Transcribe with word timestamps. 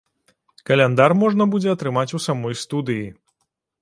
Каляндар 0.69 1.11
можна 1.21 1.47
будзе 1.53 1.69
атрымаць 1.73 2.09
у 2.19 2.23
самой 2.27 2.59
студыі. 2.63 3.05